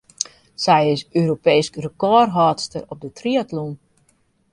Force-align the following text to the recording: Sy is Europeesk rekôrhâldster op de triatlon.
Sy 0.63 0.81
is 0.93 1.05
Europeesk 1.21 1.73
rekôrhâldster 1.85 2.83
op 2.93 2.97
de 3.03 3.09
triatlon. 3.19 3.71